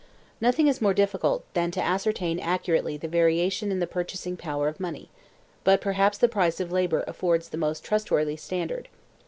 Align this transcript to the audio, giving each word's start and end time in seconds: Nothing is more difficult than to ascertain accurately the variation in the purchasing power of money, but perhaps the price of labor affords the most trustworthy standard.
Nothing 0.41 0.67
is 0.67 0.81
more 0.81 0.95
difficult 0.95 1.43
than 1.53 1.69
to 1.69 1.79
ascertain 1.79 2.39
accurately 2.39 2.97
the 2.97 3.07
variation 3.07 3.71
in 3.71 3.79
the 3.79 3.85
purchasing 3.85 4.35
power 4.35 4.67
of 4.67 4.79
money, 4.79 5.09
but 5.63 5.79
perhaps 5.79 6.17
the 6.17 6.27
price 6.27 6.59
of 6.59 6.71
labor 6.71 7.03
affords 7.05 7.49
the 7.49 7.57
most 7.57 7.83
trustworthy 7.83 8.35
standard. 8.35 8.87